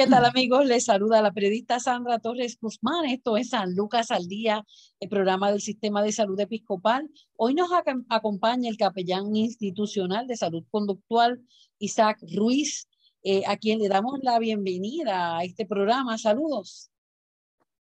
[0.00, 0.64] ¿Qué tal amigos?
[0.64, 3.04] Les saluda la periodista Sandra Torres Guzmán.
[3.04, 4.64] Esto es San Lucas al Día,
[4.98, 7.10] el programa del Sistema de Salud Episcopal.
[7.36, 7.68] Hoy nos
[8.08, 11.42] acompaña el capellán institucional de salud conductual,
[11.78, 12.88] Isaac Ruiz,
[13.22, 16.16] eh, a quien le damos la bienvenida a este programa.
[16.16, 16.90] Saludos.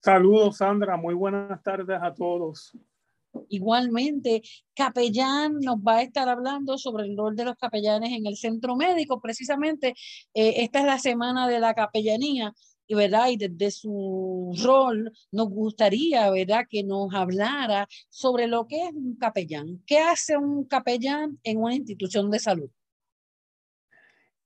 [0.02, 0.98] Saludos, Sandra.
[0.98, 2.76] Muy buenas tardes a todos.
[3.48, 4.42] Igualmente,
[4.74, 8.76] capellán nos va a estar hablando sobre el rol de los capellanes en el centro
[8.76, 9.20] médico.
[9.20, 9.94] Precisamente,
[10.34, 12.52] eh, esta es la semana de la capellanía
[12.86, 13.28] y, ¿verdad?
[13.30, 16.66] y desde su rol nos gustaría ¿verdad?
[16.68, 19.82] que nos hablara sobre lo que es un capellán.
[19.86, 22.70] ¿Qué hace un capellán en una institución de salud?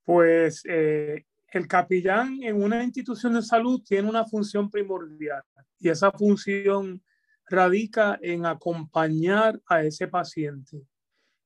[0.03, 5.43] Pues eh, el capellán en una institución de salud tiene una función primordial
[5.79, 7.01] y esa función
[7.47, 10.85] radica en acompañar a ese paciente.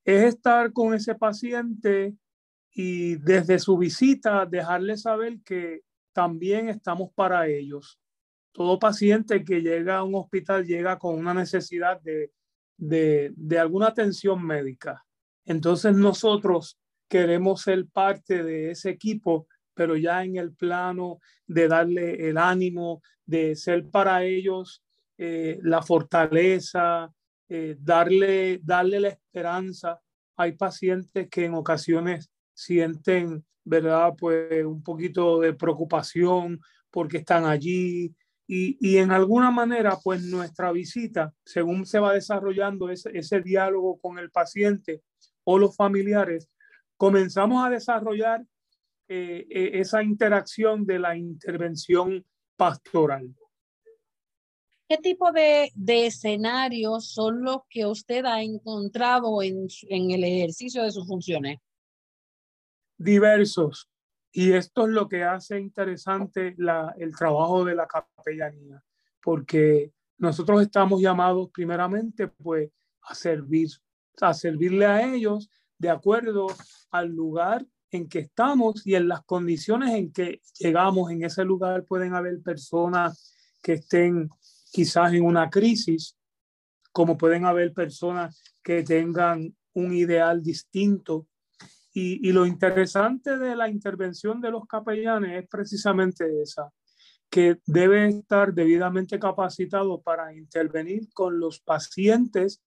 [0.04, 2.16] Es estar con ese paciente
[2.74, 5.82] y desde su visita dejarle saber que
[6.14, 8.00] también estamos para ellos.
[8.52, 12.32] Todo paciente que llega a un hospital llega con una necesidad de,
[12.78, 15.06] de, alguna atención médica.
[15.46, 22.30] Entonces nosotros queremos ser parte de ese equipo, pero ya en el plano de darle
[22.30, 24.84] el ánimo, de ser para ellos
[25.24, 27.14] eh, la fortaleza,
[27.48, 30.02] eh, darle, darle la esperanza.
[30.36, 34.16] Hay pacientes que en ocasiones sienten, ¿verdad?
[34.18, 36.60] Pues un poquito de preocupación
[36.90, 38.16] porque están allí
[38.48, 44.00] y, y en alguna manera, pues nuestra visita, según se va desarrollando ese, ese diálogo
[44.00, 45.04] con el paciente
[45.44, 46.50] o los familiares,
[46.98, 48.44] comenzamos a desarrollar
[49.08, 52.26] eh, esa interacción de la intervención
[52.56, 53.36] pastoral.
[54.92, 60.92] ¿Qué tipo de, escenarios son los que usted ha encontrado en, en el ejercicio de
[60.92, 61.60] sus funciones?
[62.98, 63.88] Diversos.
[64.34, 68.84] Y esto es lo que hace interesante la, el trabajo de la capellanía,
[69.24, 72.70] porque nosotros estamos llamados primeramente pues
[73.04, 73.70] a servir,
[74.20, 76.48] a servirle a ellos de acuerdo
[76.90, 81.86] al lugar en que estamos y en las condiciones en que llegamos en ese lugar
[81.86, 84.30] pueden haber personas que estén
[84.72, 86.18] quizás en una crisis,
[86.92, 91.28] como pueden haber personas que tengan un ideal distinto.
[91.94, 96.72] Y, lo interesante de la intervención de los capellanes es precisamente esa,
[97.30, 102.64] que debe estar debidamente capacitado para intervenir con los pacientes,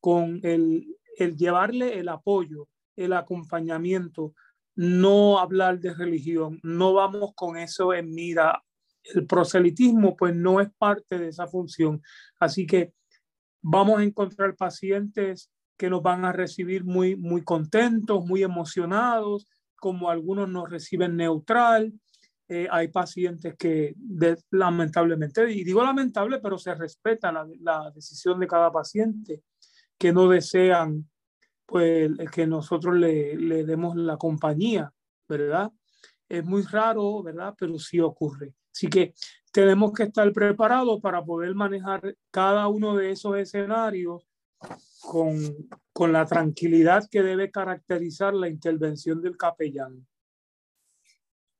[0.00, 4.34] con el, el llevarle el apoyo, el acompañamiento,
[4.74, 8.63] no hablar de religión, no vamos con eso en mira
[9.12, 12.02] el proselitismo pues no es parte de esa función.
[12.38, 12.92] Así que
[13.62, 20.08] vamos a encontrar pacientes que nos van a recibir muy, muy contentos, muy emocionados, como
[20.08, 21.92] algunos nos reciben neutral.
[22.48, 23.94] Eh, hay pacientes que
[24.50, 29.42] lamentablemente, y digo lamentable, pero se respeta la, decisión de cada paciente,
[29.98, 31.08] que no desean
[31.66, 34.92] pues que nosotros le demos la compañía,
[35.26, 35.72] ¿verdad?
[36.28, 37.54] Es muy raro, ¿verdad?
[37.58, 38.54] Pero sí ocurre.
[38.74, 39.14] Así que
[39.52, 44.26] tenemos que estar preparados para poder manejar cada uno de esos escenarios
[45.00, 45.38] con,
[45.92, 50.04] con la tranquilidad que debe caracterizar la intervención del capellán.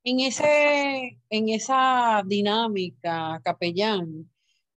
[0.03, 4.29] En, ese, en esa dinámica, capellán,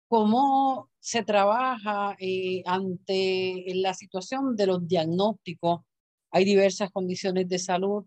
[0.09, 5.81] ¿cómo se trabaja eh, ante la situación de los diagnósticos?
[6.31, 8.05] Hay diversas condiciones de salud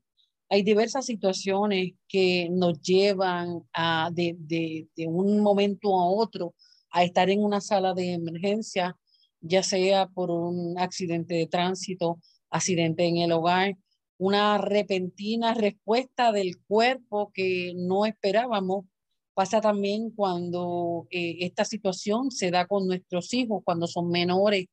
[0.50, 6.54] hay diversas situaciones que nos llevan a, de, de, de, un momento a otro
[6.90, 8.96] a estar en una sala de emergencia,
[9.40, 12.18] ya sea por un accidente de tránsito,
[12.50, 13.76] accidente en el hogar,
[14.16, 18.86] una repentina respuesta del cuerpo que no esperábamos.
[19.34, 24.66] Pasa también cuando eh, esta situación se da con nuestros hijos, cuando son menores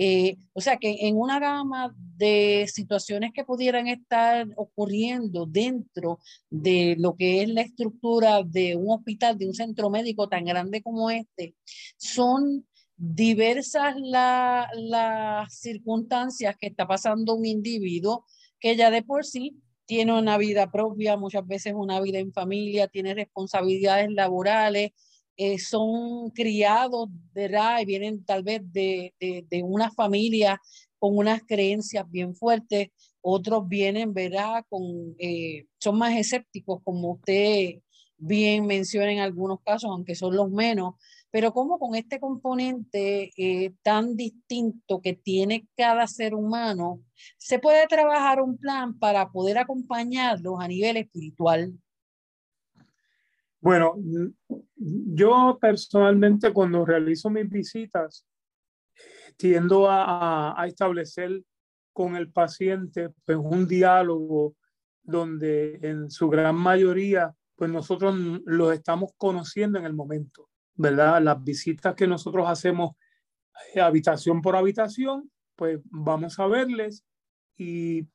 [0.00, 6.94] Eh, o sea que en una gama de situaciones que pudieran estar ocurriendo dentro de
[6.96, 11.10] lo que es la estructura de un hospital, de un centro médico tan grande como
[11.10, 11.56] este,
[11.96, 12.64] son
[12.96, 18.24] diversas las circunstancias que está pasando un individuo
[18.60, 22.86] que ya de por sí tiene una vida propia, muchas veces una vida en familia,
[22.86, 24.92] tiene responsabilidades laborales,
[25.38, 27.80] eh, son criados, ¿verdad?
[27.80, 30.60] Y vienen tal vez de, de, una familia
[30.98, 32.88] con unas creencias bien fuertes,
[33.20, 34.64] otros vienen, ¿verdad?
[34.68, 37.76] Con, eh, son más escépticos, como usted
[38.16, 40.94] bien menciona en algunos casos, aunque son los menos,
[41.30, 47.00] pero como con este componente eh, tan distinto que tiene cada ser humano,
[47.36, 51.78] se puede trabajar un plan para poder acompañarlos a nivel espiritual.
[53.60, 53.94] Bueno,
[54.76, 58.24] yo personalmente cuando realizo mis visitas,
[59.36, 61.42] tiendo a, establecer
[61.92, 64.54] con el paciente pues, un diálogo
[65.02, 68.14] donde en su gran mayoría pues nosotros
[68.44, 70.48] los estamos conociendo en el momento.
[70.78, 71.20] ¿verdad?
[71.20, 72.92] Las visitas que nosotros hacemos
[73.74, 77.04] eh, habitación por habitación, pues vamos a verles
[77.56, 78.06] y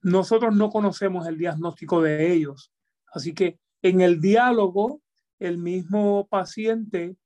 [0.00, 2.72] nosotros no conocemos el diagnóstico de ellos.
[3.12, 5.02] Así que en el diálogo,
[5.38, 7.16] el mismo paciente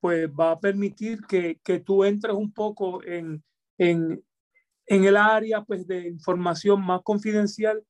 [0.00, 3.42] pues va a permitir que, que tú entres un poco en,
[3.78, 4.22] en,
[4.86, 7.84] en el área pues de información más confidencial,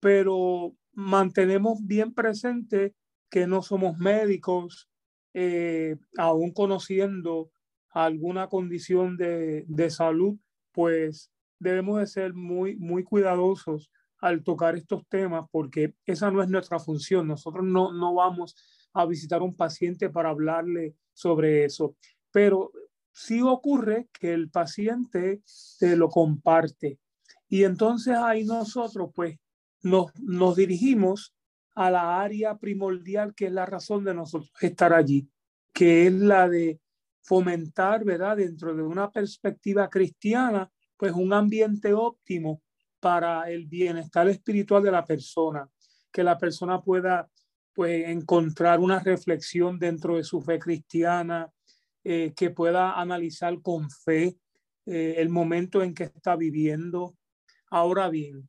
[0.00, 2.94] pero mantenemos bien presente
[3.30, 4.88] que no somos médicos,
[5.34, 7.50] eh, aún conociendo
[7.90, 10.36] alguna condición de, de, salud,
[10.72, 13.90] pues debemos de ser muy, muy cuidadosos
[14.20, 17.26] al tocar estos temas porque esa no es nuestra función.
[17.26, 18.54] Nosotros no, no vamos
[18.92, 21.96] a visitar a un paciente para hablarle sobre eso,
[22.30, 22.72] pero
[23.12, 25.42] sí ocurre que el paciente
[25.78, 26.98] te lo comparte.
[27.48, 29.38] Y entonces ahí nosotros pues
[29.82, 31.34] nos, nos dirigimos
[31.74, 35.28] a la área primordial que es la razón de nosotros estar allí,
[35.72, 36.80] que es la de
[37.22, 38.36] fomentar, ¿verdad?
[38.36, 42.62] Dentro de una perspectiva cristiana, pues un ambiente óptimo
[43.00, 45.68] para el bienestar espiritual de la persona,
[46.12, 47.28] que la persona pueda
[47.72, 51.50] pues encontrar una reflexión dentro de su fe cristiana,
[52.04, 54.36] eh, que pueda analizar con fe
[54.86, 57.16] eh, el momento en que está viviendo.
[57.70, 58.48] Ahora bien,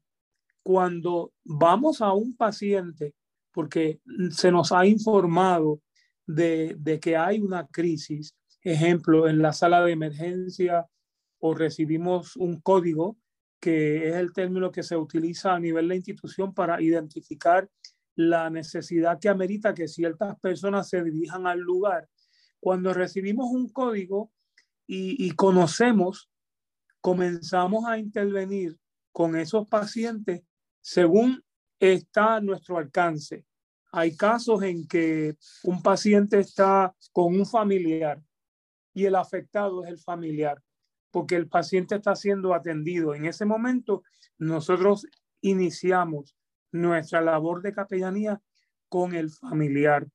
[0.63, 3.13] cuando vamos a un paciente,
[3.51, 3.99] porque
[4.31, 5.81] se nos ha informado
[6.25, 10.87] de, de que hay una crisis, ejemplo, en la sala de emergencia
[11.39, 13.17] o recibimos un código,
[13.61, 17.69] que es el término que se utiliza a nivel de institución para identificar
[18.15, 22.09] la necesidad que amerita que ciertas personas se dirijan al lugar.
[22.59, 24.31] Cuando recibimos un código
[24.87, 26.29] y, y conocemos,
[26.99, 28.77] comenzamos a intervenir
[29.11, 30.41] con esos pacientes
[30.81, 31.43] según
[31.79, 33.45] está a nuestro alcance.
[33.91, 38.21] Hay casos en que un paciente está con un familiar
[38.93, 40.61] y el afectado es el familiar,
[41.11, 43.13] porque el paciente está siendo atendido.
[43.13, 44.03] En ese momento,
[44.37, 45.05] nosotros
[45.41, 46.35] iniciamos
[46.71, 48.41] nuestra labor de capellanía
[48.89, 50.07] con el familiar.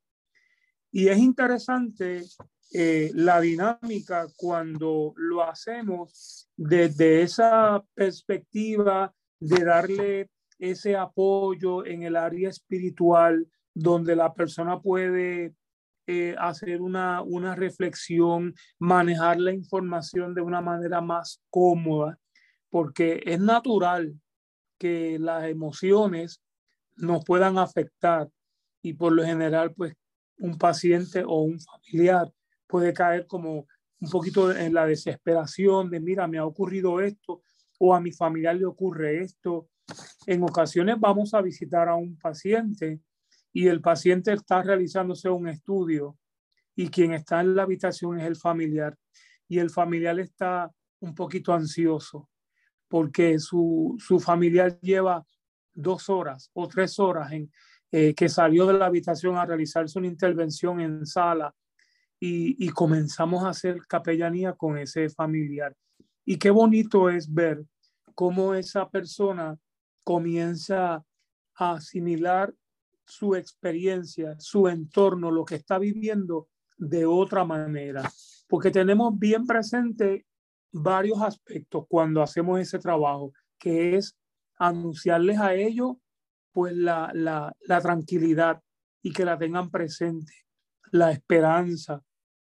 [0.90, 2.24] Y es interesante
[2.72, 12.16] eh, la dinámica cuando lo hacemos desde esa perspectiva de darle ese apoyo en el
[12.16, 15.54] área espiritual, donde la persona puede
[16.06, 22.18] eh, hacer una, una reflexión, manejar la información de una manera más cómoda,
[22.70, 24.14] porque es natural
[24.78, 26.40] que las emociones
[26.96, 28.28] nos puedan afectar
[28.82, 29.94] y por lo general, pues
[30.38, 32.32] un paciente o un familiar
[32.66, 33.66] puede caer como
[34.00, 37.42] un poquito en la desesperación de, mira, me ha ocurrido esto
[37.78, 39.68] o a mi familiar le ocurre esto.
[40.26, 43.00] En ocasiones vamos a visitar a un paciente
[43.56, 46.18] y el paciente está realizándose un estudio
[46.74, 48.94] y quien está en la habitación es el familiar
[49.48, 50.70] y el familiar está
[51.00, 52.28] un poquito ansioso
[52.86, 55.24] porque su, su familiar lleva
[55.72, 57.50] dos horas o tres horas en
[57.92, 61.54] eh, que salió de la habitación a realizarse una intervención en sala
[62.20, 65.74] y, y comenzamos a hacer capellanía con ese familiar.
[66.26, 67.64] Y qué bonito es ver
[68.14, 69.56] cómo esa persona
[70.04, 71.02] comienza
[71.54, 72.52] a asimilar
[73.06, 78.02] su experiencia, su entorno, lo que está viviendo de otra manera,
[78.48, 80.26] porque tenemos bien presente
[80.72, 84.16] varios aspectos cuando hacemos ese trabajo, que es
[84.58, 85.96] anunciarles a ellos
[86.52, 88.62] pues la, la, la tranquilidad
[89.02, 90.32] y que la tengan presente,
[90.90, 92.02] la esperanza,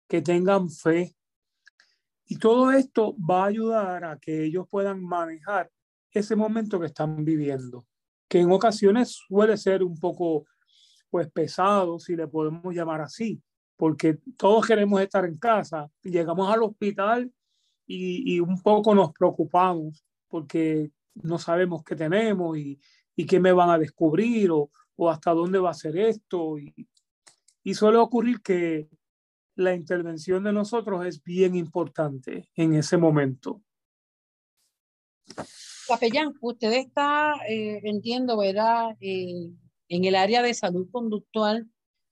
[0.08, 1.16] que tengan fe.
[2.26, 5.72] Y todo esto va a ayudar a que ellos puedan manejar
[6.12, 7.86] ese momento que están viviendo,
[8.30, 10.46] que en ocasiones suele ser un poco
[11.10, 13.42] pues pesado, si le podemos llamar así,
[13.76, 17.32] porque todos queremos estar en casa, llegamos al hospital
[17.88, 22.80] y, y un poco nos preocupamos porque no sabemos qué tenemos y,
[23.16, 26.60] y qué me van a descubrir o, o, hasta dónde va a ser esto.
[26.60, 26.88] Y,
[27.64, 28.88] y suele ocurrir que
[29.56, 33.62] la intervención de nosotros es bien importante en ese momento.
[35.90, 38.96] Capellán, usted está, eh, entiendo, ¿verdad?
[39.02, 39.52] Eh,
[39.90, 41.68] en el área de salud conductual.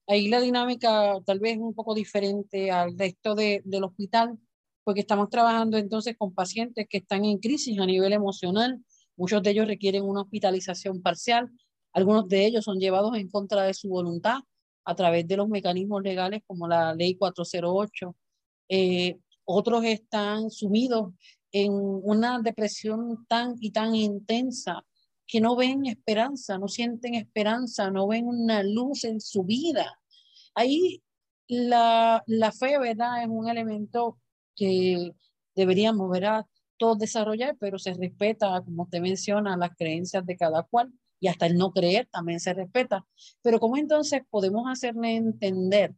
[0.07, 4.37] Ahí la dinámica tal vez un poco diferente al resto de, del hospital,
[4.83, 8.81] porque estamos trabajando entonces con pacientes que están en crisis a nivel emocional,
[9.17, 11.49] Muchos de ellos requieren una hospitalización parcial.
[11.91, 14.39] Algunos de ellos son llevados en contra de su voluntad
[14.85, 18.15] a través de los mecanismos legales como la ley 408.
[18.69, 21.13] Eh, otros están sumidos
[21.63, 24.85] en una depresión tan y tan intensa
[25.25, 29.99] que no ven esperanza, no sienten esperanza, no ven una luz en su vida.
[30.55, 31.03] Ahí
[31.47, 33.23] la, la fe, ¿verdad?
[33.23, 34.19] Es un elemento
[34.55, 35.11] que
[35.55, 36.45] deberíamos, ¿verdad?
[36.77, 41.47] todos desarrollar, pero se respeta, como usted menciona, las creencias de cada cual y hasta
[41.47, 43.05] el no creer también se respeta.
[43.41, 45.95] Pero ¿cómo entonces podemos hacerle entender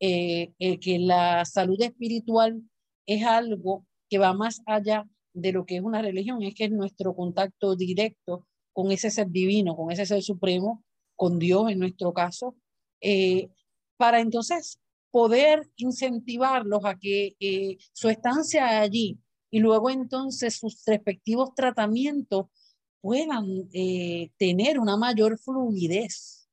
[0.00, 2.62] eh, eh, que la salud espiritual
[3.06, 6.42] es algo que va más allá de lo que es una religión?
[6.42, 10.84] Es que es nuestro contacto directo con ese ser divino, con ese ser supremo,
[11.16, 12.54] con Dios en nuestro caso,
[13.00, 13.48] eh,
[13.96, 14.78] para entonces
[15.10, 19.18] poder incentivarlos a que su estancia allí
[19.50, 22.48] y luego entonces sus respectivos tratamientos
[23.00, 26.50] puedan eh, tener una mayor fluidez.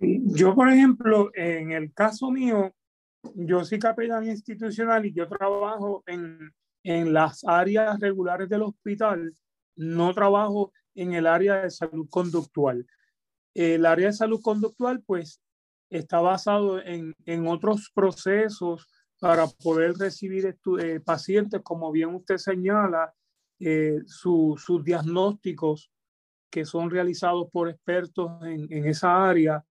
[0.00, 2.72] Yo, por ejemplo, en el caso mío,
[3.34, 6.52] yo soy capellán institucional y yo trabajo en,
[6.82, 9.34] en las áreas regulares del hospital,
[9.76, 12.86] no trabajo en el área de salud conductual.
[13.54, 15.40] El área de salud conductual, pues,
[15.90, 18.88] está basado en, en otros procesos
[19.20, 23.14] para poder recibir eh, pacientes, como bien usted señala,
[23.60, 25.92] eh, sus diagnósticos
[26.50, 29.64] que son realizados por expertos en, en, esa área,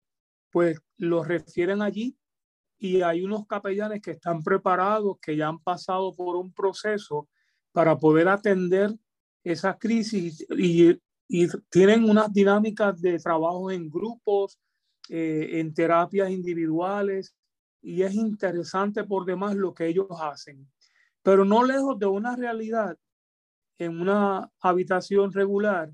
[0.51, 2.17] pues los refieren allí
[2.83, 7.29] y hay unos capellanes que están preparados, que ya han pasado por un proceso
[7.71, 8.91] para poder atender
[9.43, 10.99] esa crisis y,
[11.69, 14.59] tienen unas dinámicas de trabajo en grupos,
[15.07, 17.33] eh, en terapias individuales,
[17.81, 20.69] y es interesante por demás lo que ellos hacen.
[21.23, 22.97] Pero no lejos de una realidad,
[23.77, 25.93] en una habitación regular,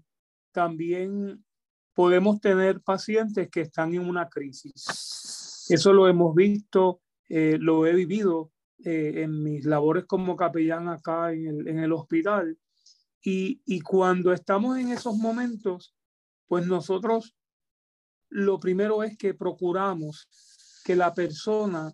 [0.51, 1.45] también
[1.93, 5.56] podemos tener pacientes que están en una crisis.
[5.69, 8.51] Eso lo hemos visto, eh, lo he vivido
[8.85, 12.57] eh, en mis labores como capellán acá en el, hospital.
[13.21, 15.93] Y, cuando estamos en esos momentos,
[16.47, 17.35] pues nosotros
[18.29, 20.29] lo primero es que procuramos
[20.85, 21.91] que la persona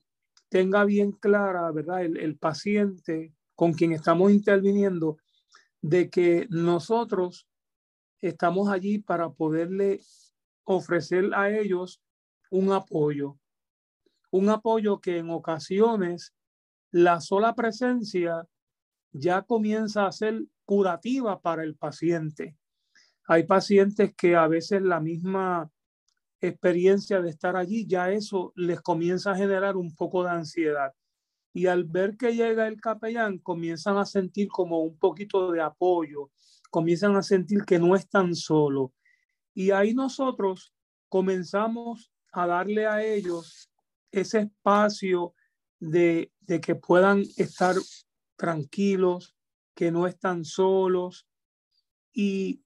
[0.49, 2.03] tenga bien clara, ¿verdad?
[2.03, 5.17] El paciente con quien estamos interviniendo,
[5.81, 7.47] de que nosotros
[8.21, 9.99] estamos allí para poderle
[10.63, 12.01] ofrecer a ellos
[12.51, 13.37] un apoyo,
[14.33, 16.33] un apoyo que en ocasiones
[16.89, 18.47] la sola presencia
[19.11, 22.57] ya comienza a ser curativa para el paciente.
[23.27, 25.69] Hay pacientes que a veces la misma
[26.41, 30.93] experiencia de estar allí, ya eso les comienza a generar un poco de ansiedad.
[31.53, 36.31] Y al ver que llega el capellán, comienzan a sentir como un poquito de apoyo,
[36.71, 38.89] comienzan a sentir que no están solos.
[39.53, 40.73] Y ahí nosotros
[41.07, 43.69] comenzamos a darle a ellos
[44.13, 45.33] ese espacio
[45.79, 47.75] de, de que puedan estar
[48.37, 49.35] tranquilos,
[49.75, 51.27] que no están solos.
[52.13, 52.63] Y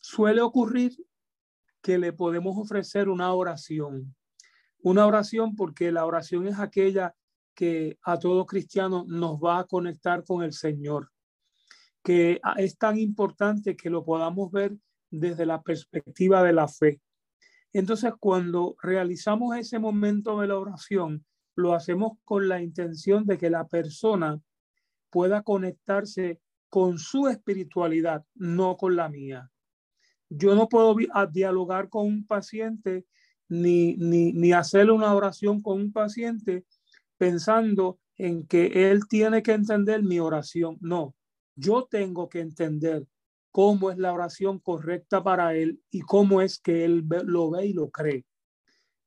[0.00, 0.96] suele ocurrir
[1.82, 4.14] que le podemos ofrecer una oración.
[4.82, 7.14] Una oración porque la oración es aquella
[7.54, 11.10] que a todo cristiano nos va a conectar con el Señor,
[12.02, 14.76] que es tan importante que lo podamos ver
[15.10, 17.02] desde la perspectiva de la fe.
[17.72, 21.24] Entonces, cuando realizamos ese momento de la oración,
[21.54, 24.40] lo hacemos con la intención de que la persona
[25.10, 29.50] pueda conectarse con su espiritualidad, no con la mía.
[30.28, 30.96] Yo no puedo
[31.32, 33.06] dialogar con un paciente
[33.48, 36.64] ni, ni, ni hacerle una oración con un paciente
[37.18, 40.78] pensando en que él tiene que entender mi oración.
[40.80, 41.14] No,
[41.56, 43.06] yo tengo que entender
[43.50, 47.72] cómo es la oración correcta para él y cómo es que él lo ve y
[47.72, 48.24] lo cree.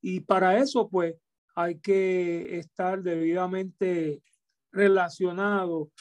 [0.02, 1.16] Y para eso, pues,
[1.56, 4.22] hay que estar debidamente
[4.72, 5.92] relacionado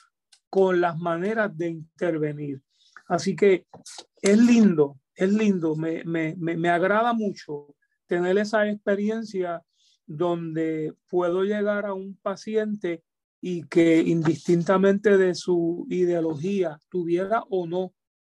[0.48, 2.62] con las maneras de intervenir.
[3.06, 3.66] Así que
[4.20, 7.74] es lindo, es lindo, me, me, me, agrada mucho
[8.06, 9.62] tener esa experiencia
[10.06, 13.02] donde puedo llegar a un paciente
[13.40, 17.92] y que indistintamente de su ideología tuviera o no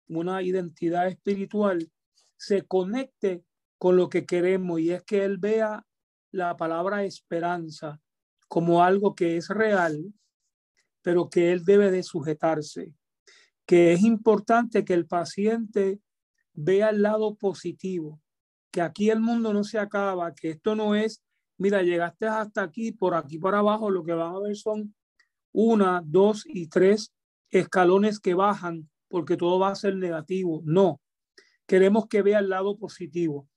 [0.09, 1.91] una identidad espiritual,
[2.37, 3.45] se conecte
[3.79, 5.85] con lo que queremos y es que él vea
[6.31, 8.01] la palabra esperanza
[8.49, 10.13] como algo que es real,
[11.03, 12.93] pero que él debe de sujetarse,
[13.67, 16.01] que es importante que el paciente
[16.53, 18.21] vea el lado positivo,
[18.71, 21.23] que aquí el mundo no se acaba, que esto no es,
[21.59, 24.95] mira, llegaste hasta aquí, por aquí para abajo, lo que van a ver son
[25.53, 27.13] una, dos y tres
[27.51, 30.61] escalones que bajan porque todo va a ser negativo.
[30.65, 31.01] No,
[31.69, 33.49] queremos que vea el lado positivo.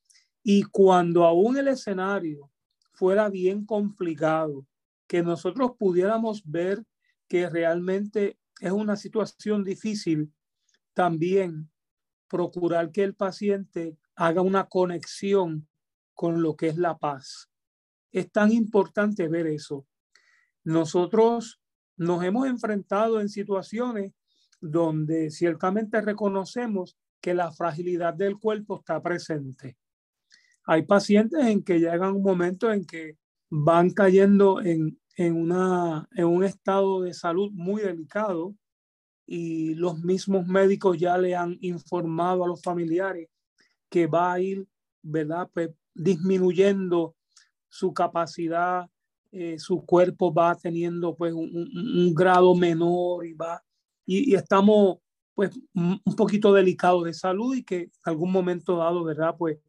[0.44, 2.52] Y cuando aún el escenario
[2.94, 4.68] fuera bien complicado,
[5.08, 6.86] que nosotros pudiéramos ver
[7.28, 10.32] que realmente es una situación difícil,
[10.94, 11.72] también
[12.28, 15.68] procurar que el paciente haga una conexión
[16.14, 17.50] con lo que es la paz.
[18.12, 19.88] Es tan importante ver eso.
[20.64, 21.60] Nosotros
[21.96, 24.14] nos hemos enfrentado en situaciones
[24.60, 29.78] donde ciertamente reconocemos que la fragilidad del cuerpo está presente.
[30.66, 33.18] Hay pacientes en que llegan un momento en que
[33.50, 38.56] van cayendo en, en, una, en un estado de salud muy delicado
[39.26, 43.30] y los mismos médicos ya le han informado a los familiares
[43.90, 44.68] que va a ir,
[45.02, 45.50] ¿verdad?
[45.54, 47.16] Pues disminuyendo
[47.70, 48.90] su capacidad,
[49.32, 53.62] eh, su cuerpo va teniendo pues un, un, grado menor y va,
[54.08, 54.98] y, estamos
[55.36, 59.36] pues un poquito delicados de salud y que algún momento dado, ¿verdad?
[59.38, 59.60] Pues,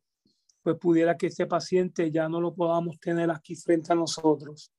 [0.62, 4.72] pues pudiera que ese paciente ya no lo podamos tener aquí frente a nosotros.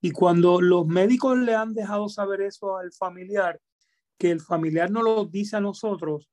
[0.00, 3.60] Y cuando los médicos le han dejado saber eso al familiar,
[4.18, 6.28] que el familiar no lo dice a nosotros,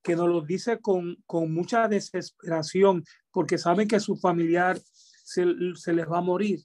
[0.00, 4.78] que nos lo dice con, con mucha desesperación, porque saben que su familiar
[5.24, 6.60] se, se les va a morir.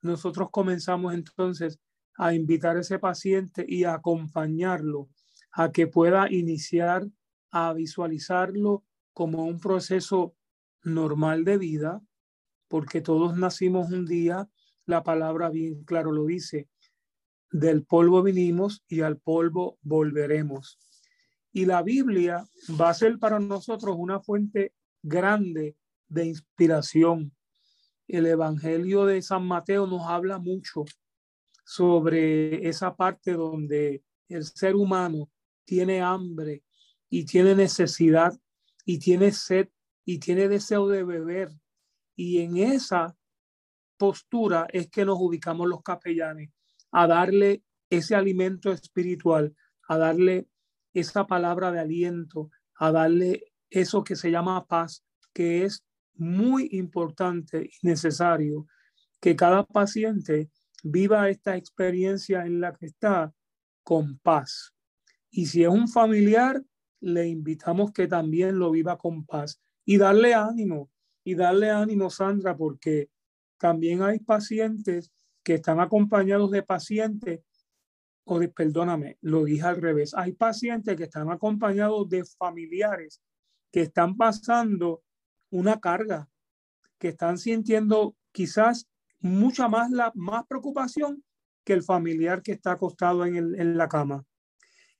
[0.00, 1.78] Nosotros comenzamos entonces
[2.18, 5.08] a invitar a ese paciente y a acompañarlo
[5.52, 7.06] a que pueda iniciar
[7.50, 10.34] a visualizarlo como un proceso
[10.82, 12.02] normal de vida,
[12.66, 14.48] porque todos nacimos un día
[14.84, 16.68] la palabra bien claro lo dice,
[17.50, 20.78] del polvo vinimos y al polvo volveremos.
[21.52, 22.44] Y la Biblia
[22.80, 25.76] va a ser para nosotros una fuente grande
[26.08, 27.32] de inspiración.
[28.06, 30.84] El Evangelio de San Mateo nos habla mucho
[31.68, 35.30] sobre esa parte donde el ser humano
[35.66, 36.64] tiene hambre
[37.10, 38.32] y tiene necesidad
[38.86, 39.68] y tiene sed
[40.06, 41.50] y tiene deseo de beber.
[42.16, 43.14] Y en esa
[43.98, 46.48] postura es que nos ubicamos los capellanes,
[46.90, 49.54] a darle ese alimento espiritual,
[49.88, 50.48] a darle
[50.94, 55.04] esa palabra de aliento, a darle eso que se llama paz,
[55.34, 58.66] que es muy importante y necesario
[59.20, 60.50] que cada paciente
[60.82, 63.32] viva esta experiencia en la que está
[63.82, 64.74] con paz.
[65.30, 66.62] Y si es un familiar,
[67.00, 70.90] le invitamos que también lo viva con paz y darle ánimo,
[71.24, 73.10] y darle ánimo, Sandra, porque
[73.58, 75.12] también hay pacientes
[75.42, 77.40] que están acompañados de pacientes,
[78.24, 83.22] o de, perdóname, lo dije al revés, hay pacientes que están acompañados de familiares
[83.70, 85.02] que están pasando
[85.50, 86.28] una carga,
[86.98, 88.88] que están sintiendo quizás
[89.20, 91.22] mucha más, la, más preocupación
[91.64, 94.24] que el familiar que está acostado en, el, en la cama.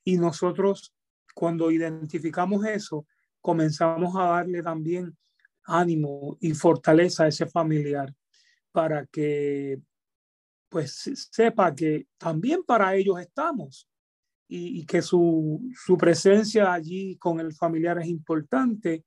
[0.04, 0.94] Y nosotros,
[1.34, 3.06] cuando identificamos eso,
[3.40, 5.16] comenzamos a darle también
[5.64, 8.14] ánimo y fortaleza a ese familiar
[8.72, 9.80] para que
[10.68, 13.88] pues sepa que también para ellos estamos
[14.50, 19.04] y, que su, su, presencia allí con el familiar es importante,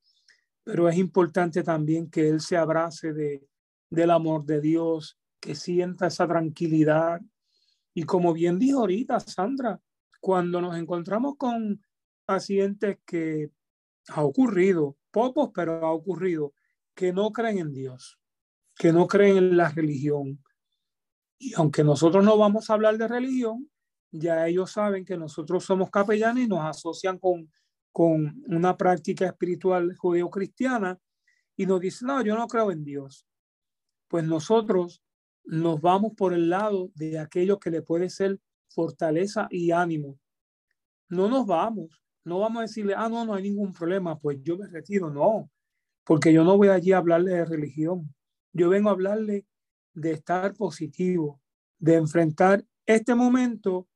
[0.63, 3.47] pero es importante también que él se abrace de,
[3.91, 7.21] del amor de Dios, que sienta esa tranquilidad.
[7.93, 9.79] Y como bien dijo ahorita Sandra,
[10.19, 11.83] cuando nos encontramos con
[12.25, 13.51] pacientes que
[14.07, 16.53] ha ocurrido, pocos, pero ha ocurrido,
[16.95, 18.19] que no creen en Dios,
[18.75, 20.41] que no creen en la religión.
[21.37, 23.69] Y aunque nosotros no vamos a hablar de religión,
[24.11, 27.51] ya ellos saben que nosotros somos capellanes y nos asocian con,
[27.91, 30.97] con una práctica espiritual judeo-cristiana
[31.57, 33.25] y nos dicen, no, yo no creo en Dios.
[34.11, 35.01] Pues nosotros
[35.45, 40.19] nos vamos por el lado de aquello que le puede ser fortaleza y ánimo.
[41.07, 44.57] No nos vamos, no vamos a decirle, ah, no, no hay ningún problema, pues yo
[44.57, 45.09] me retiro.
[45.09, 45.49] No,
[46.03, 48.13] porque yo no voy allí a hablarle de religión.
[48.51, 49.45] Yo vengo a hablarle
[49.93, 51.39] de estar positivo,
[51.79, 53.87] de enfrentar este momento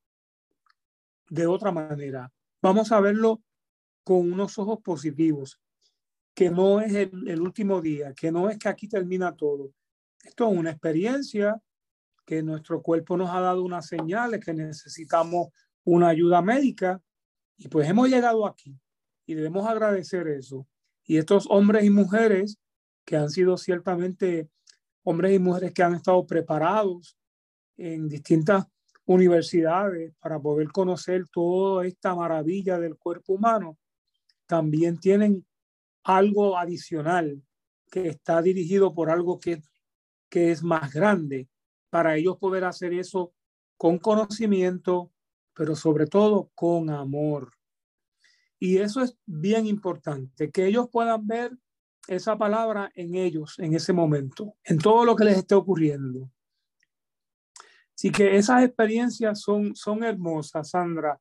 [1.30, 2.32] de otra manera.
[2.62, 3.42] Vamos a verlo
[4.06, 5.60] con unos ojos positivos,
[6.34, 9.74] que no es el, el, último día, que no es que aquí termina todo.
[10.26, 11.62] Esto es una experiencia
[12.26, 15.50] que nuestro cuerpo nos ha dado unas señales que necesitamos
[15.84, 17.00] una ayuda médica
[17.58, 18.76] y pues hemos llegado aquí
[19.28, 20.68] y debemos agradecer eso.
[21.04, 22.58] Y estos hombres y mujeres
[23.06, 24.50] que han sido ciertamente
[25.04, 27.16] hombres y mujeres que han estado preparados
[27.78, 28.66] en distintas
[29.06, 33.78] universidades para poder conocer toda esta maravilla del cuerpo humano,
[34.48, 35.46] también tienen
[36.04, 37.44] algo adicional
[37.92, 39.62] que está dirigido por algo que,
[40.36, 41.48] que es más grande
[41.90, 43.34] para ellos poder hacer eso
[43.78, 45.14] con conocimiento,
[45.54, 47.54] pero sobre todo con amor.
[48.60, 51.58] Y eso es bien importante, que ellos puedan ver
[52.10, 56.30] esa palabra en ellos en ese momento, en todo lo que les esté ocurriendo.
[57.96, 61.18] Así que esas experiencias son, son hermosas, Sandra.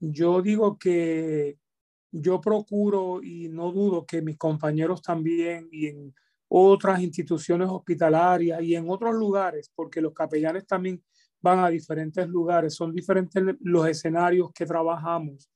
[0.00, 1.56] Yo digo que
[2.12, 6.12] yo procuro y no dudo que mis compañeros también y
[6.52, 11.00] otras instituciones hospitalarias y en otros lugares, porque los capellanes también
[11.40, 15.48] van a diferentes lugares, son diferentes los escenarios que trabajamos,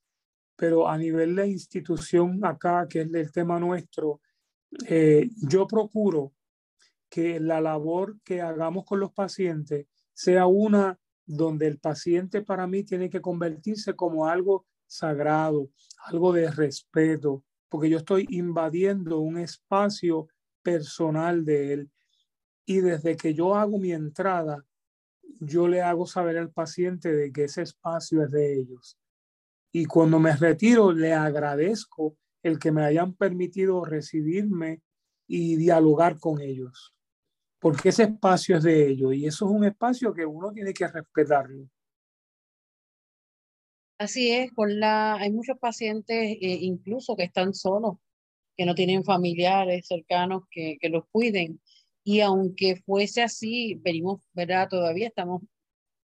[0.54, 4.20] pero a nivel de institución acá, que es el tema nuestro,
[4.88, 6.32] eh, yo procuro
[7.10, 12.84] que la labor que hagamos con los pacientes sea una donde el paciente para mí
[12.84, 15.70] tiene que convertirse como algo sagrado,
[16.06, 20.28] algo de respeto, porque yo estoy invadiendo un espacio
[20.64, 21.90] personal de él.
[22.66, 24.64] Y desde que yo hago mi entrada,
[25.40, 28.98] yo le hago saber al paciente de que ese espacio es de ellos.
[29.72, 34.82] Y cuando me retiro, le agradezco el que me hayan permitido recibirme
[35.26, 36.94] y dialogar con ellos,
[37.58, 40.86] porque ese espacio es de ellos y eso es un espacio que uno tiene que
[40.86, 41.68] respetarlo.
[43.98, 47.96] Así es, con la, hay muchos pacientes eh, incluso que están solos,
[48.56, 51.60] que no tienen familiares cercanos que, que los cuiden.
[52.04, 54.68] Y aunque fuese así, venimos, ¿verdad?
[54.68, 55.42] Todavía estamos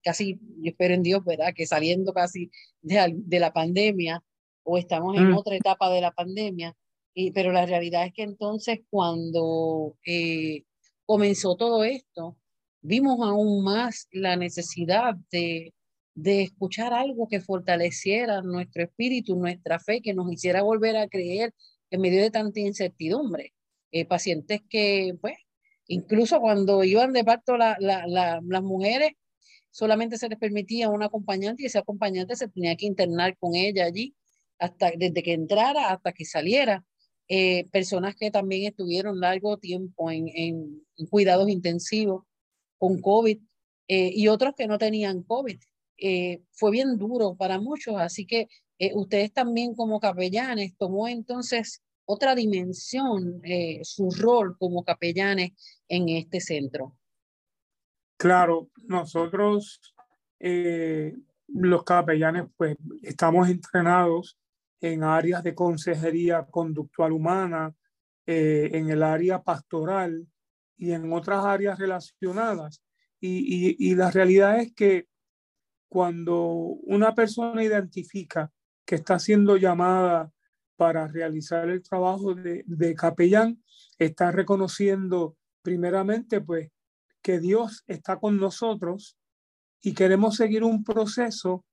[0.03, 1.53] casi, yo espero en Dios, ¿verdad?
[1.55, 4.23] Que saliendo casi de, de la pandemia,
[4.69, 5.37] o estamos en mm.
[5.37, 6.77] otra etapa de la pandemia.
[7.15, 10.65] Y, pero la realidad es que entonces cuando eh,
[11.07, 12.37] comenzó todo esto,
[12.81, 15.75] vimos aún más la necesidad de,
[16.15, 21.55] de escuchar algo que fortaleciera nuestro espíritu, nuestra fe, que nos hiciera volver a creer
[21.91, 23.55] en medio de tanta incertidumbre.
[23.91, 25.37] Eh, pacientes que, pues,
[25.87, 29.13] incluso cuando iban de parto la, la, las mujeres,
[29.71, 33.87] solamente se les permitía un acompañante y ese acompañante se tenía que internar con ella
[33.87, 34.15] allí
[34.59, 36.85] hasta desde que entrara hasta que saliera.
[37.29, 42.25] Eh, personas que también estuvieron largo tiempo en, en, cuidados intensivos
[42.79, 43.39] con COVID
[43.89, 45.59] eh, y otros que no tenían COVID.
[45.99, 48.49] Eh, fue bien duro para muchos, así que
[48.95, 53.43] ustedes también como capellanes tomó entonces otra dimensión
[53.83, 55.51] su rol como capellanes
[55.89, 56.95] en este centro.
[58.17, 59.81] Claro, nosotros
[61.49, 64.39] los capellanes pues estamos entrenados
[64.81, 67.75] en áreas de consejería conductual humana,
[68.27, 70.27] eh, en el área pastoral
[70.77, 72.83] y en otras áreas relacionadas.
[73.21, 75.09] Y, y, la realidad es que
[75.89, 76.37] cuando
[76.83, 78.53] una persona identifica
[78.85, 80.31] que está siendo llamada
[80.77, 83.63] para realizar el trabajo de, capellán,
[83.99, 86.71] está reconociendo primeramente pues
[87.21, 89.19] que Dios está con nosotros
[89.83, 91.65] y queremos seguir un proceso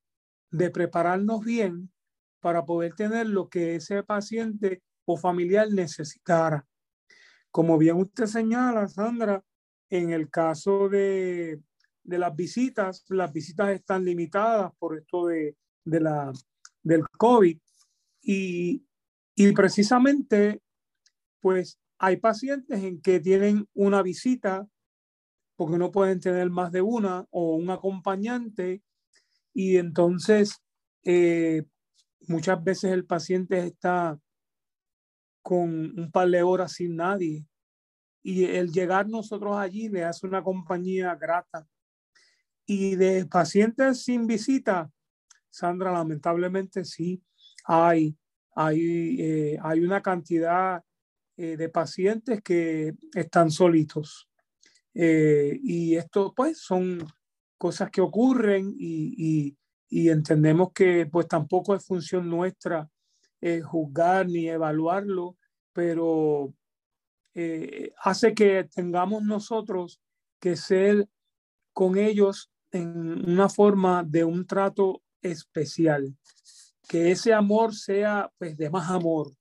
[0.50, 1.92] de prepararnos bien
[2.40, 6.66] para poder tener lo que ese paciente o familiar necesitara.
[7.50, 9.42] Como bien usted señala, Sandra,
[9.88, 11.60] en el caso de,
[12.06, 16.32] de las visitas, las visitas están limitadas por esto de, de la,
[16.82, 17.58] del COVID.
[18.22, 18.84] Y,
[19.34, 20.62] y precisamente,
[21.40, 24.68] pues hay pacientes en que tienen una visita
[25.56, 28.82] porque no pueden tener más de una o un acompañante.
[29.54, 30.62] Y entonces
[31.02, 31.64] eh,
[32.28, 34.18] Muchas veces el paciente está
[35.42, 37.46] con un par de horas sin nadie.
[38.22, 41.66] Y el llegar nosotros allí le hace una compañía grata.
[42.66, 44.90] Y de pacientes sin visita,
[45.50, 47.22] Sandra, lamentablemente sí
[47.64, 48.16] hay,
[48.54, 50.82] hay, eh, hay una cantidad
[51.36, 54.28] eh, de pacientes que están solitos.
[54.94, 57.06] Eh, y esto pues son
[57.58, 59.56] cosas que ocurren y,
[59.88, 62.88] y entendemos que pues tampoco es función nuestra
[63.64, 65.36] juzgar ni evaluarlo,
[65.72, 66.52] pero
[68.02, 70.00] hace que tengamos nosotros
[70.40, 71.08] que ser
[71.72, 76.16] con ellos en una forma de un trato especial,
[76.88, 79.32] que ese amor sea pues de más amor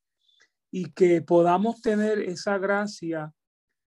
[0.71, 3.34] y que podamos tener esa gracia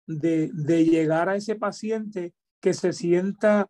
[0.07, 3.69] de, de llegar a ese paciente que se sienta,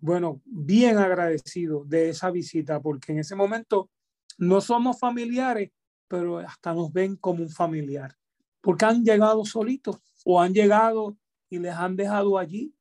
[0.00, 3.90] bueno, bien agradecido de esa visita, porque en ese momento
[4.38, 5.70] no somos familiares,
[6.06, 8.16] pero hasta nos ven como un familiar,
[8.60, 11.16] porque han llegado solitos o han llegado
[11.50, 12.74] y les han dejado allí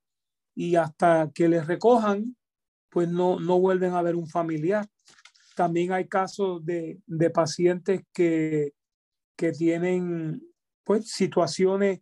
[0.60, 2.36] y hasta que les recojan,
[2.89, 4.88] pues no, no vuelven a ver un familiar.
[5.56, 8.74] También hay casos de, de pacientes que,
[9.36, 10.41] que tienen
[10.84, 12.02] pues situaciones,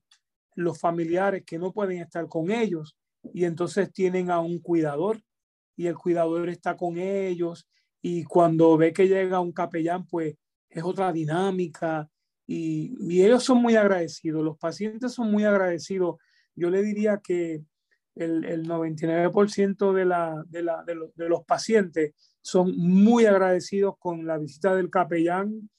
[0.53, 2.95] los familiares que no pueden estar con ellos
[3.33, 5.21] y entonces tienen a un cuidador
[5.75, 7.67] y el cuidador está con ellos
[8.01, 10.33] y cuando ve que llega un capellán, pues
[10.69, 12.09] es otra dinámica
[12.47, 16.15] y, y ellos son muy agradecidos, los pacientes son muy agradecidos.
[16.55, 17.65] Yo le diría que
[18.15, 24.25] el, el 99% de, la, de, la, de, de, los pacientes son muy agradecidos con
[24.25, 25.69] la visita del capellán,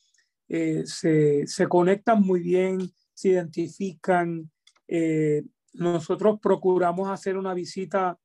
[0.48, 4.50] eh, se, se, conectan muy bien, se identifican.
[4.86, 8.18] Eh, nosotros procuramos hacer una visita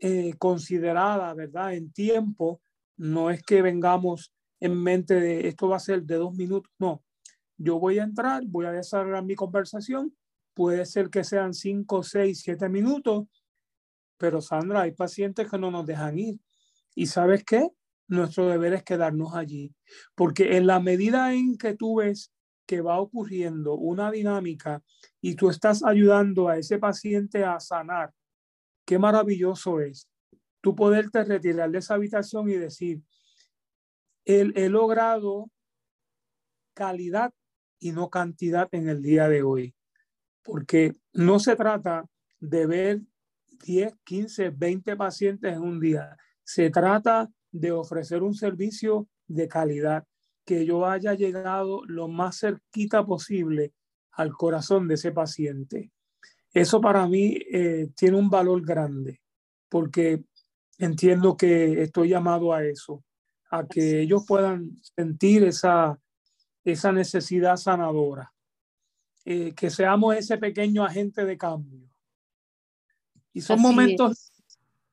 [0.00, 1.74] eh, considerada, ¿verdad?
[1.74, 2.60] En tiempo,
[2.96, 7.04] no es que vengamos en mente de esto va a ser de dos minutos, no.
[7.56, 10.16] Yo voy a entrar, voy a desarrollar mi conversación
[10.58, 13.28] puede ser que sean 5, 6, 7 minutos,
[14.16, 16.40] pero Sandra, hay pacientes que no nos dejan ir.
[16.96, 17.70] ¿Y sabes qué?
[18.08, 19.72] Nuestro deber es quedarnos allí,
[20.16, 22.32] porque en la medida en que tú ves
[22.66, 24.82] que va ocurriendo una dinámica
[25.20, 28.12] y tú estás ayudando a ese paciente a sanar,
[28.84, 30.08] qué maravilloso es
[30.60, 33.00] tú poderte retirar de esa habitación y decir,
[34.24, 35.52] he, logrado
[36.74, 37.32] calidad
[37.78, 39.77] y no cantidad en el día de hoy
[40.48, 42.08] porque no se trata
[42.40, 43.02] de ver
[43.66, 46.16] 10, 15, 20 pacientes en un día.
[46.42, 50.06] Se trata de ofrecer un servicio de calidad,
[50.46, 53.74] que yo haya llegado lo más cerquita posible
[54.12, 55.92] al corazón de ese paciente.
[56.54, 59.20] Eso para mí eh, tiene un valor grande,
[59.68, 60.24] porque
[60.78, 63.04] entiendo que estoy llamado a eso,
[63.50, 66.00] a que ellos puedan sentir esa,
[66.64, 68.32] esa necesidad sanadora.
[69.30, 71.86] Eh, que seamos ese pequeño agente de cambio.
[73.34, 74.32] Y son momentos,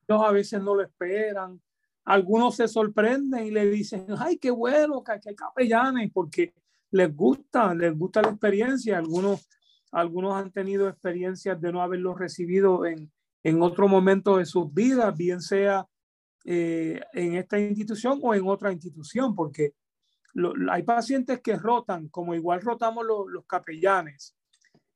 [0.06, 1.58] ellos a veces no lo esperan.
[2.04, 6.52] Algunos se sorprenden y le dicen, ay, qué bueno que, hay capellanes, porque
[6.90, 8.98] les gusta, les gusta la experiencia.
[8.98, 9.48] Algunos,
[9.90, 13.10] algunos han tenido experiencias de no haberlos recibido en,
[13.42, 15.86] en otro momento de sus vidas, bien sea
[16.44, 19.72] eh, en esta institución o en otra institución, porque
[20.70, 24.36] hay pacientes que rotan, como igual rotamos los capellanes.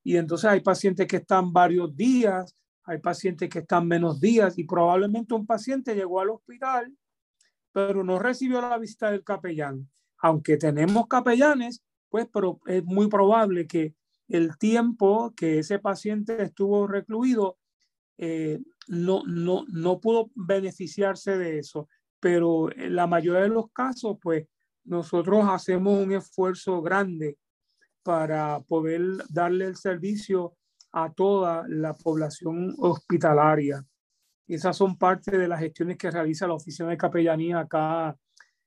[0.03, 4.65] Y entonces hay pacientes que están varios días, hay pacientes que están menos días y
[4.65, 6.93] probablemente un paciente llegó al hospital,
[7.73, 9.89] pero no recibió la visita del capellán.
[10.19, 13.95] Aunque tenemos capellanes, pues pero es muy probable que
[14.29, 17.59] el tiempo que ese paciente estuvo recluido
[18.19, 21.89] eh, no, no, no pudo beneficiarse de eso.
[22.21, 24.47] Pero en la mayoría de los casos, pues
[24.91, 27.39] nosotros hacemos un esfuerzo grande
[28.03, 30.57] para poder darle el servicio
[30.91, 33.87] a toda la población hospitalaria.
[34.49, 38.17] Esas son parte de las gestiones que realiza la Oficina de Capellanía acá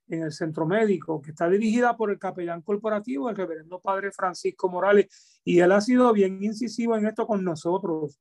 [0.08, 4.70] en el Centro Médico, que está dirigida por el capellán corporativo, el reverendo padre Francisco
[4.70, 8.18] Morales, y él ha sido bien incisivo en esto con nosotros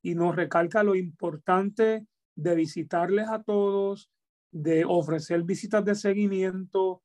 [0.00, 4.12] y nos recalca lo importante de visitarles a todos,
[4.52, 7.02] de ofrecer visitas de seguimiento,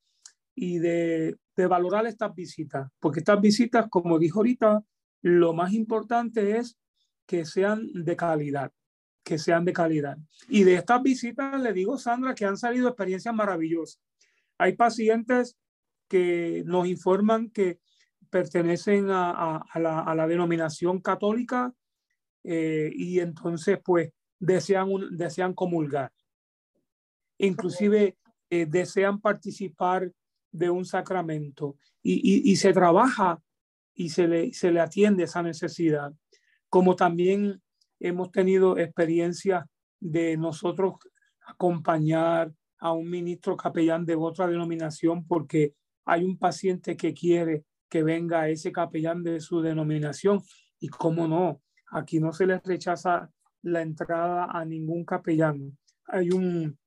[0.60, 4.84] y de, de valorar estas visitas, porque estas visitas, como dijo ahorita,
[5.22, 6.80] lo más importante es
[7.28, 8.72] que sean de calidad,
[9.24, 10.18] que sean de calidad.
[10.50, 14.02] Y de estas visitas, le digo, Sandra, que han salido experiencias maravillosas.
[14.58, 15.56] Hay pacientes
[16.08, 17.80] que nos informan que
[18.32, 21.72] pertenecen a, a, a, la, a la, denominación católica
[22.44, 26.12] eh, y entonces pues desean, un, desean comulgar.
[27.38, 28.18] Inclusive
[28.50, 30.12] eh, desean participar
[30.52, 33.42] de un sacramento y, y, se trabaja
[33.94, 36.14] y se le, se le atiende esa necesidad.
[36.70, 37.62] Como también
[38.00, 39.68] hemos tenido experiencia
[40.00, 40.96] de nosotros
[41.46, 45.74] acompañar a un ministro capellán de otra denominación porque
[46.06, 50.42] hay un paciente que quiere que venga ese capellán de su denominación
[50.80, 53.30] y cómo no, aquí no se le rechaza
[53.64, 55.78] la entrada a ningún capellán.
[56.08, 56.78] Hay un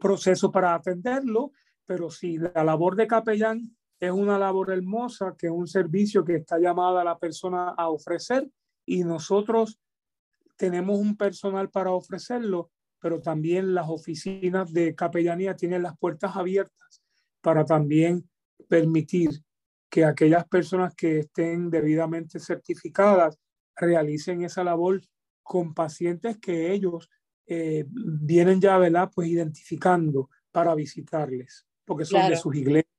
[0.00, 1.52] proceso para atenderlo
[1.86, 6.36] pero sí, la labor de capellán es una labor hermosa, que es un servicio que
[6.36, 8.48] está llamada la persona a ofrecer
[8.84, 9.78] y nosotros
[10.56, 12.70] tenemos un personal para ofrecerlo,
[13.00, 17.02] pero también las oficinas de capellanía tienen las puertas abiertas
[17.40, 18.28] para también
[18.68, 19.30] permitir
[19.88, 23.38] que aquellas personas que estén debidamente certificadas
[23.76, 25.00] realicen esa labor
[25.42, 27.08] con pacientes que ellos
[27.46, 29.10] eh, vienen ya, ¿verdad?
[29.14, 32.92] Pues identificando para visitarles, porque son de sus iglesias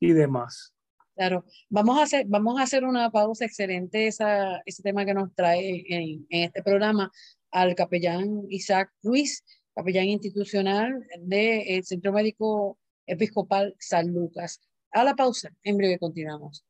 [0.00, 0.72] y demás.
[1.14, 5.34] Claro, vamos a hacer, vamos a hacer una pausa excelente esa, ese tema que nos
[5.34, 7.10] trae en, en este programa
[7.50, 9.42] al capellán Isaac Ruiz,
[9.74, 14.60] capellán institucional del Centro Médico Episcopal San Lucas.
[14.92, 16.64] A la pausa, en breve continuamos.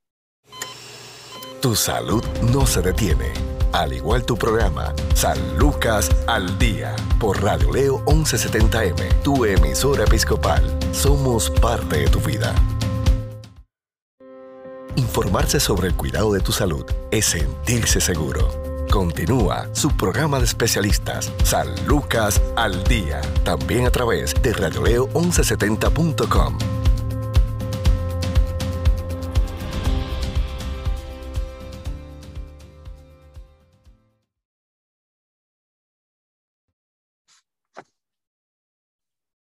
[1.60, 3.32] Tu salud no se detiene,
[3.76, 10.62] al igual tu programa San Lucas al Día por Radio Leo 1170M, tu emisora episcopal.
[10.92, 12.54] Somos parte de tu vida.
[14.96, 18.48] Informarse sobre el cuidado de tu salud es sentirse seguro.
[18.90, 26.85] Continúa su programa de especialistas, San Lucas al Día, también a través de radioleo1170.com.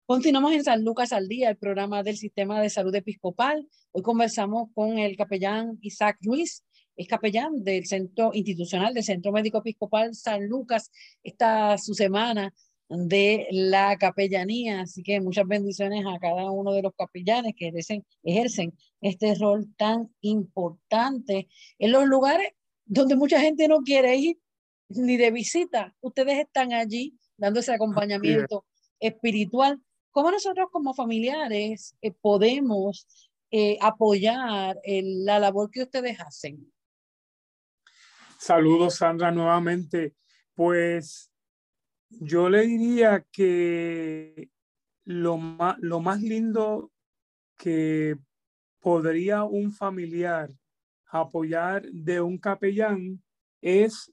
[0.04, 3.68] Continuamos en San Lucas al Día, el programa del Sistema de Salud Episcopal.
[3.92, 6.64] Hoy conversamos con el capellán Isaac Ruiz,
[6.96, 10.90] es capellán del Centro Institucional del Centro Médico Episcopal San Lucas.
[11.22, 12.52] Esta su semana
[12.88, 18.04] de la capellanía, así que muchas bendiciones a cada uno de los capellanes que ejercen,
[18.24, 22.50] ejercen este rol tan importante en los lugares
[22.84, 24.36] donde mucha gente no quiere ir
[24.88, 25.94] ni de visita.
[26.00, 28.66] Ustedes están allí dando ese acompañamiento
[28.98, 29.80] espiritual.
[30.12, 33.07] ¿Cómo nosotros como familiares eh, podemos
[33.51, 36.70] eh, apoyar la labor que ustedes hacen?
[38.38, 40.14] Saludos, Sandra, nuevamente.
[40.55, 41.33] Pues
[42.11, 44.51] yo le diría que
[45.05, 46.92] lo más, lo más lindo
[47.57, 48.18] que
[48.81, 50.51] podría un familiar
[51.07, 53.22] apoyar de un capellán
[53.62, 54.12] es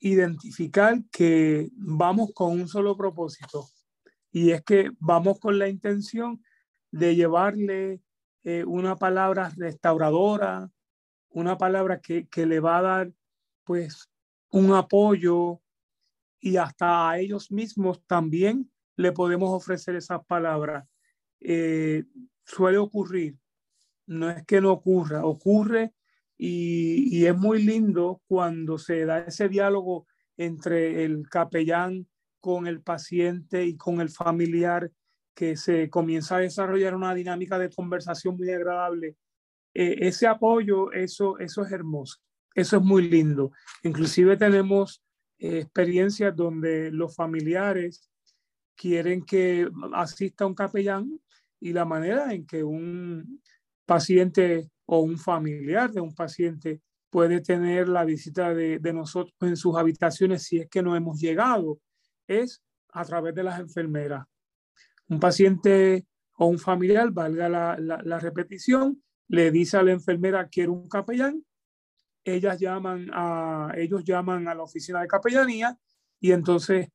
[0.00, 3.68] identificar que vamos con un solo propósito
[4.32, 6.42] y es que vamos con la intención
[6.90, 8.00] de llevarle
[8.44, 10.70] eh, una palabra restauradora,
[11.30, 13.12] una palabra que, que le va a dar
[13.64, 14.10] pues
[14.50, 15.60] un apoyo
[16.40, 20.88] y hasta a ellos mismos también le podemos ofrecer esas palabras.
[21.40, 22.04] Eh,
[22.44, 23.36] suele ocurrir,
[24.06, 25.92] no es que no ocurra, ocurre
[26.36, 32.08] y, y, es muy lindo cuando se da ese diálogo entre el capellán
[32.40, 34.90] con el paciente y con el familiar,
[35.34, 39.16] que se comienza a desarrollar una dinámica de conversación muy agradable.
[39.72, 42.18] Eh, ese apoyo, eso, eso es hermoso.
[42.54, 43.52] Eso es muy lindo.
[43.82, 45.02] Inclusive tenemos
[45.38, 48.10] eh, experiencias donde los familiares
[48.76, 51.20] quieren que asista un capellán
[51.60, 53.40] y la manera en que un
[53.86, 59.56] paciente o un familiar de un paciente puede tener la visita de, de nosotros en
[59.56, 61.78] sus habitaciones si es que no hemos llegado
[62.30, 62.62] es
[62.92, 64.26] a través de las enfermeras.
[65.08, 70.72] Un paciente o un familiar, valga la, la, repetición, le dice a la enfermera, quiero
[70.72, 71.44] un capellán,
[72.24, 75.76] ellas llaman a, ellos llaman a la oficina de capellanía
[76.20, 76.88] y entonces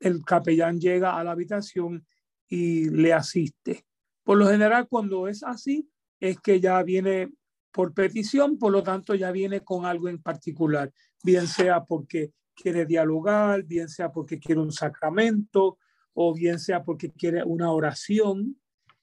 [0.00, 2.06] el capellán llega a la habitación
[2.48, 3.86] y le asiste.
[4.22, 7.30] Por lo general, cuando es así, es que ya viene
[7.70, 12.86] por petición, por lo tanto ya viene con algo en particular, bien sea porque quiere
[12.86, 15.78] dialogar, bien sea porque quiere un sacramento
[16.14, 18.58] o bien sea porque quiere una oración.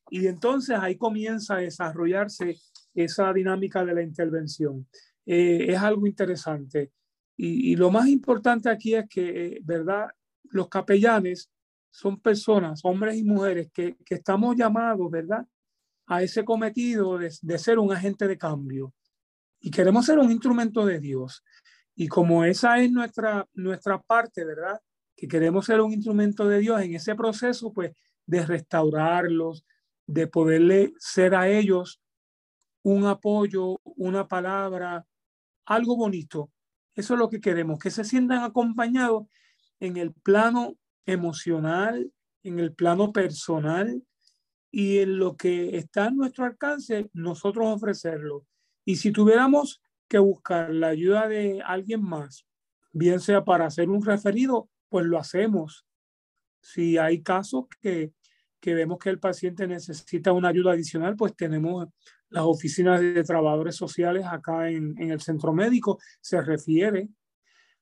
[0.10, 2.58] Y entonces ahí comienza a desarrollarse
[2.94, 4.88] esa dinámica de la intervención.
[5.26, 6.92] Eh, es algo interesante.
[7.38, 10.10] Y, lo más importante aquí es que, eh, ¿verdad?
[10.44, 11.50] Los capellanes
[11.90, 15.48] son personas, hombres y mujeres, que, que estamos llamados, ¿verdad?
[16.06, 18.94] A ese cometido de, de, ser un agente de cambio.
[19.60, 21.44] Y queremos ser un instrumento de Dios.
[21.96, 24.80] Y como esa es nuestra, nuestra parte, ¿verdad?
[25.16, 27.94] Que queremos ser un instrumento de Dios en ese proceso, pues,
[28.26, 29.66] de restaurarlos,
[30.08, 32.02] de poderle ser a ellos
[32.84, 35.06] un apoyo, una palabra,
[35.66, 36.52] algo bonito.
[36.96, 39.28] Eso es lo que queremos, que se sientan acompañados
[39.80, 42.12] en el plano emocional,
[42.44, 44.04] en el plano personal
[44.72, 48.46] y en lo que está a nuestro alcance, nosotros ofrecerlo.
[48.86, 49.82] Y si tuviéramos
[50.12, 52.46] que buscar la ayuda de alguien más,
[52.92, 55.86] bien sea para hacer un referido, pues lo hacemos.
[56.60, 58.12] Si hay casos que,
[58.60, 61.88] que vemos que el paciente necesita una ayuda adicional, pues tenemos
[62.28, 67.08] las oficinas de trabajadores sociales acá en, en el centro médico, se refiere.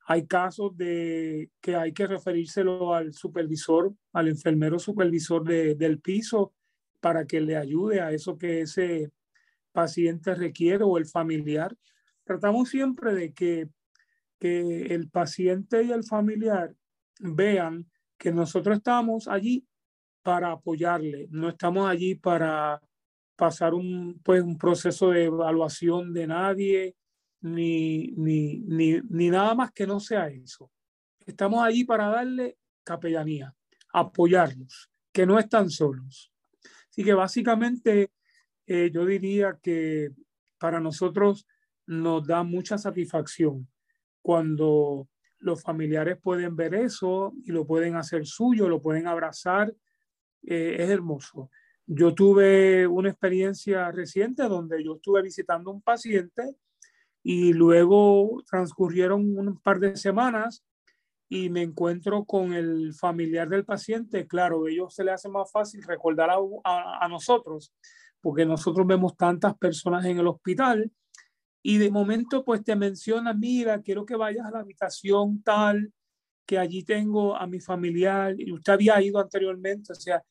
[0.06, 6.54] Hay casos de que hay que referírselo al supervisor, al enfermero supervisor del piso
[7.00, 9.12] para que le ayude a eso que ese
[9.72, 11.76] paciente requiere o el familiar.
[12.30, 13.70] Tratamos siempre de que,
[14.38, 16.76] que el paciente y el familiar
[17.20, 19.66] vean que nosotros estamos allí
[20.22, 22.80] para apoyarle, no estamos allí para
[23.36, 26.96] pasar un, pues, un proceso de evaluación de nadie,
[27.42, 30.70] ni, ni, ni, ni nada más que no sea eso.
[31.26, 33.56] Estamos allí para darle capellanía,
[33.92, 36.32] apoyarlos, que no están solos.
[36.92, 38.12] Así que básicamente
[38.68, 40.12] eh, yo diría que
[40.60, 41.48] para nosotros
[41.90, 43.68] nos da mucha satisfacción
[44.22, 45.08] cuando
[45.40, 49.74] los familiares pueden ver eso y lo pueden hacer suyo, lo pueden abrazar.
[50.44, 51.50] Eh, es hermoso.
[51.88, 56.56] Yo tuve una experiencia reciente donde yo estuve visitando un paciente
[57.24, 60.64] y luego transcurrieron un par de semanas
[61.28, 64.28] y me encuentro con el familiar del paciente.
[64.28, 66.38] Claro, a ellos se les hace más fácil recordar a,
[67.04, 67.74] a, nosotros,
[68.22, 70.92] porque nosotros vemos tantas personas en el hospital
[71.62, 75.92] y de momento pues te menciona, mira, quiero que vayas a la habitación tal,
[76.46, 80.24] que allí tengo a mi familiar y usted había ido anteriormente, o sea,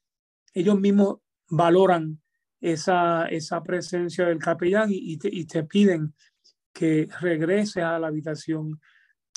[0.54, 1.18] ellos mismos
[1.48, 2.20] valoran
[2.60, 6.14] esa, esa presencia del capellán y, te, y te piden
[6.72, 8.80] que regrese a la habitación.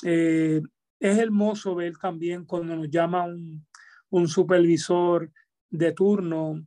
[0.04, 0.60] Eh,
[0.98, 3.64] es hermoso ver también cuando nos llama un,
[4.10, 5.30] un supervisor
[5.70, 6.66] de turno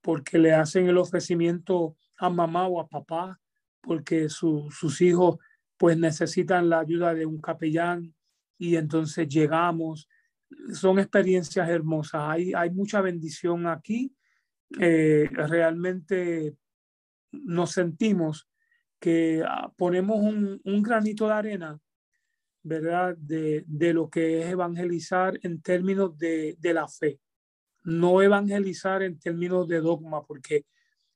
[0.00, 3.38] porque le hacen el ofrecimiento a mamá o a papá
[3.80, 5.38] porque sus hijos
[5.76, 8.14] pues necesitan la ayuda de un capellán
[8.58, 10.08] y entonces llegamos.
[10.72, 12.20] Son experiencias hermosas.
[12.22, 14.14] Hay, hay mucha bendición aquí.
[14.78, 16.54] Eh, realmente
[17.32, 18.46] nos sentimos
[18.98, 21.80] que ah, ponemos un, un, granito de arena,
[22.62, 23.16] ¿verdad?
[23.16, 27.18] De, de, lo que es evangelizar en términos de, de, la fe.
[27.84, 30.66] No evangelizar en términos de dogma, porque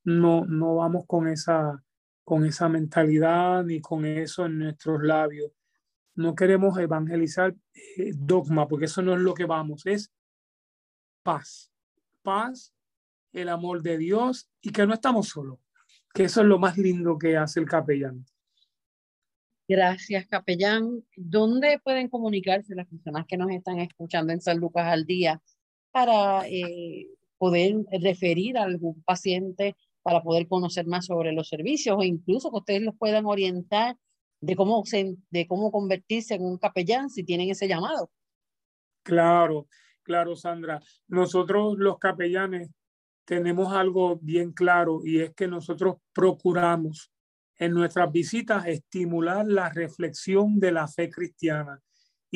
[0.04, 1.84] no, no vamos con esa,
[2.24, 5.52] con esa mentalidad ni con eso en nuestros labios.
[6.14, 10.12] No queremos evangelizar eh, dogma, porque eso no es lo que vamos, es
[11.22, 11.70] paz.
[12.22, 12.74] Paz,
[13.32, 15.58] el amor de Dios y que no estamos solos
[16.14, 18.24] que eso es lo más lindo que hace el capellán.
[19.66, 21.02] Gracias, capellán.
[21.16, 25.42] ¿Dónde pueden comunicarse las personas que nos están escuchando en San Lucas al día
[25.90, 32.02] para eh, poder referir a algún paciente, para poder conocer más sobre los servicios o
[32.04, 33.96] incluso que ustedes los puedan orientar
[34.40, 34.82] de cómo,
[35.30, 38.10] de cómo convertirse en un capellán si tienen ese llamado?
[39.02, 39.66] Claro,
[40.02, 40.82] claro, Sandra.
[41.08, 42.68] Nosotros los capellanes
[43.24, 47.10] tenemos algo bien claro y es que nosotros procuramos
[47.56, 51.80] en nuestras visitas estimular la reflexión de la fe cristiana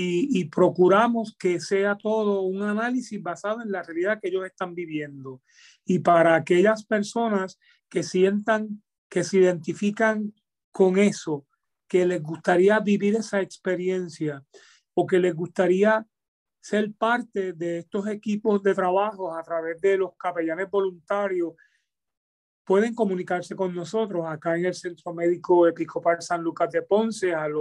[0.01, 5.43] y, procuramos que sea todo un análisis basado en la realidad que ellos están viviendo.
[5.85, 10.33] Y para aquellas personas que sientan, que se identifican
[10.71, 11.47] con eso,
[11.89, 14.45] que les gustaría vivir esa experiencia
[14.95, 16.07] o que les gustaría
[16.61, 21.55] ser parte de estos equipos de trabajo a través de los capellanes voluntarios,
[22.63, 27.55] pueden comunicarse con nosotros acá en el Centro Médico Episcopal San Lucas de Ponce al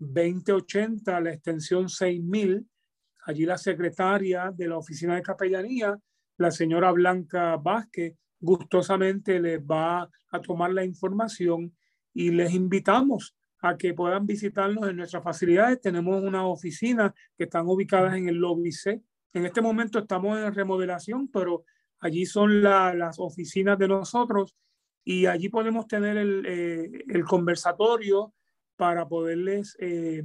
[0.00, 2.66] 844-2080, la extensión 6000.
[3.26, 5.98] Allí la secretaria de la Oficina de Capellanía,
[6.38, 11.76] la señora Blanca Vázquez, gustosamente les va a tomar la información
[12.14, 15.80] y les invitamos a que puedan visitarnos en nuestras facilidades.
[15.80, 19.02] Tenemos una oficina que están ubicadas en el lobby C.
[19.32, 21.64] En este momento estamos en remodelación, pero
[22.00, 24.56] allí son las oficinas de nosotros
[25.04, 28.34] y allí podemos tener el, eh, el conversatorio
[28.78, 30.22] para poderles eh,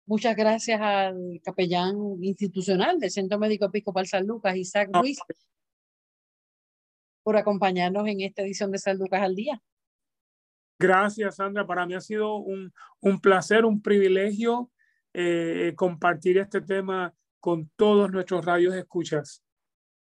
[0.07, 5.19] Muchas gracias al capellán institucional del Centro Médico Episcopal San Lucas, Isaac Ruiz,
[7.23, 9.61] por acompañarnos en esta edición de San Lucas al Día.
[10.79, 11.67] Gracias, Sandra.
[11.67, 14.71] Para mí ha sido un, un placer, un privilegio
[15.13, 19.43] eh, compartir este tema con todos nuestros radios escuchas.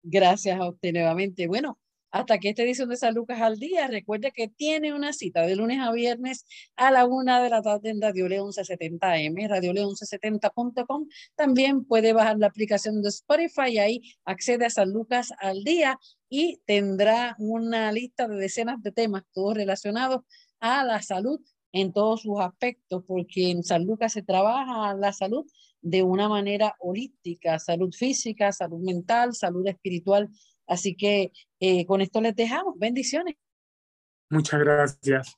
[0.03, 1.47] Gracias a usted nuevamente.
[1.47, 1.79] Bueno,
[2.15, 5.57] hasta que esta edición de San Lucas al Día, recuerde que tiene una cita de
[5.57, 6.47] lunes a viernes
[6.77, 11.09] a la una de la tarde en Radio León 1170M, radioleón1170.com.
[11.35, 15.99] También puede bajar la aplicación de Spotify y ahí accede a San Lucas al Día
[16.29, 20.21] y tendrá una lista de decenas de temas, todos relacionados
[20.61, 21.41] a la salud
[21.73, 25.45] en todos sus aspectos, porque en San Lucas se trabaja la salud
[25.83, 30.31] de una manera holística, salud física, salud mental, salud espiritual
[30.67, 32.75] Así que eh, con esto les dejamos.
[32.79, 33.37] Bendiciones.
[34.31, 35.37] Muchas gracias.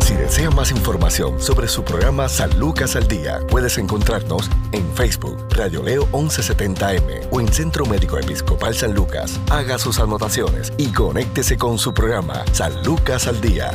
[0.00, 5.36] Si desea más información sobre su programa San Lucas al Día, puedes encontrarnos en Facebook,
[5.50, 9.40] Radio Leo 1170M o en Centro Médico Episcopal San Lucas.
[9.50, 13.70] Haga sus anotaciones y conéctese con su programa San Lucas al Día.